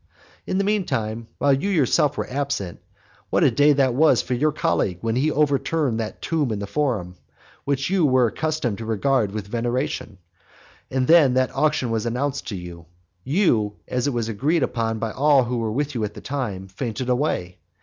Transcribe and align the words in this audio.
XLII. 0.47 0.51
In 0.53 0.57
the 0.57 0.63
mean 0.63 0.83
time, 0.83 1.27
while 1.37 1.53
you 1.53 1.69
yourself 1.69 2.17
were 2.17 2.27
absent, 2.27 2.79
what 3.29 3.43
a 3.43 3.51
day 3.51 3.71
was 3.91 4.19
that 4.19 4.25
for 4.25 4.33
your 4.33 4.51
colleague 4.51 4.97
when 5.01 5.15
he 5.15 5.29
overturned 5.29 5.99
that 5.99 6.23
tomb 6.23 6.51
in 6.51 6.57
the 6.57 6.65
forum, 6.65 7.17
which 7.65 7.91
you 7.91 8.03
were 8.03 8.25
accustomed 8.25 8.79
to 8.79 8.85
regard 8.85 9.31
with 9.31 9.45
veneration! 9.45 10.17
And 10.89 11.07
when 11.07 11.35
that 11.35 11.51
action 11.55 11.91
was 11.91 12.07
announced 12.07 12.47
to 12.47 12.55
you, 12.55 12.87
you 13.23 13.73
as 13.87 14.07
is 14.07 14.27
agreed 14.27 14.63
upon 14.63 14.97
by 14.97 15.11
all 15.11 15.43
who 15.43 15.57
were 15.57 15.71
with 15.71 15.93
you 15.93 16.03
at 16.03 16.15
the 16.15 16.21
time 16.21 16.67
fainted 16.67 17.07
away. 17.09 17.59